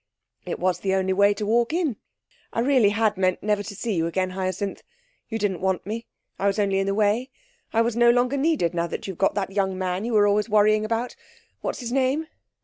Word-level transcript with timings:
'It 0.47 0.57
was 0.57 0.79
the 0.79 0.95
only 0.95 1.13
way 1.13 1.31
to 1.31 1.45
walk 1.45 1.71
in. 1.71 1.95
I 2.53 2.61
really 2.61 2.89
had 2.89 3.17
meant 3.17 3.43
never 3.43 3.61
to 3.61 3.75
see 3.75 3.93
you 3.93 4.07
again, 4.07 4.31
Hyacinth. 4.31 4.81
You 5.29 5.37
didn't 5.37 5.61
want 5.61 5.85
me. 5.85 6.07
I 6.39 6.47
was 6.47 6.57
only 6.57 6.79
in 6.79 6.87
the 6.87 6.95
way. 6.95 7.29
I 7.71 7.81
was 7.81 7.95
no 7.95 8.09
longer 8.09 8.35
needed, 8.35 8.73
now 8.73 8.89
you've 9.03 9.19
got 9.19 9.35
that 9.35 9.51
young 9.51 9.77
man 9.77 10.03
you 10.03 10.13
were 10.13 10.25
always 10.25 10.49
worrying 10.49 10.83
about. 10.85 11.15
What's 11.61 11.81
his 11.81 11.91
name? 11.91 12.25